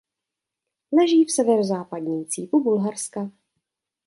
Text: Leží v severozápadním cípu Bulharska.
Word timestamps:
Leží 0.97 1.25
v 1.25 1.31
severozápadním 1.31 2.25
cípu 2.25 2.63
Bulharska. 2.63 3.31